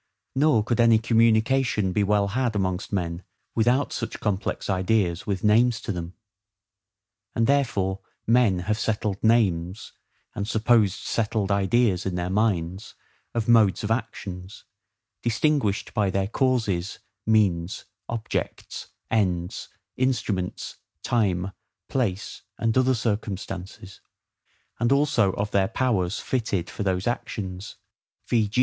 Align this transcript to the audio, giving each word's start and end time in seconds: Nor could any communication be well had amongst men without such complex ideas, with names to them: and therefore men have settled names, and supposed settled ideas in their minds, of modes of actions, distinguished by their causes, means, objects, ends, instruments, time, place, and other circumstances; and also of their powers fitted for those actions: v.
Nor 0.33 0.63
could 0.63 0.79
any 0.79 0.97
communication 0.97 1.93
be 1.93 2.01
well 2.03 2.29
had 2.29 2.55
amongst 2.55 2.91
men 2.91 3.21
without 3.53 3.93
such 3.93 4.19
complex 4.19 4.67
ideas, 4.67 5.27
with 5.27 5.43
names 5.43 5.79
to 5.81 5.91
them: 5.91 6.15
and 7.35 7.45
therefore 7.45 7.99
men 8.25 8.61
have 8.61 8.79
settled 8.79 9.23
names, 9.23 9.93
and 10.33 10.47
supposed 10.47 10.95
settled 11.01 11.51
ideas 11.51 12.07
in 12.07 12.15
their 12.15 12.31
minds, 12.31 12.95
of 13.35 13.47
modes 13.47 13.83
of 13.83 13.91
actions, 13.91 14.63
distinguished 15.21 15.93
by 15.93 16.09
their 16.09 16.27
causes, 16.27 16.97
means, 17.27 17.85
objects, 18.09 18.87
ends, 19.11 19.69
instruments, 19.97 20.77
time, 21.03 21.51
place, 21.89 22.41
and 22.57 22.75
other 22.75 22.95
circumstances; 22.95 24.01
and 24.79 24.91
also 24.91 25.31
of 25.33 25.51
their 25.51 25.67
powers 25.67 26.19
fitted 26.19 26.71
for 26.71 26.81
those 26.81 27.05
actions: 27.05 27.75
v. 28.27 28.49